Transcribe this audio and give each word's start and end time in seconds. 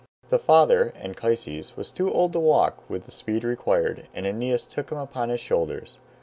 The 0.29 0.39
father, 0.39 0.93
Anchises, 0.95 1.77
was 1.77 1.91
too 1.91 2.11
old 2.11 2.33
to 2.33 2.39
walk 2.39 2.89
with 2.89 3.03
the 3.03 3.11
speed 3.11 3.43
required, 3.43 4.07
and 4.15 4.25
Aeneas 4.25 4.65
took 4.65 4.91
him 4.91 4.97
upon 4.97 5.29
his 5.29 5.41
shoulders. 5.41 5.99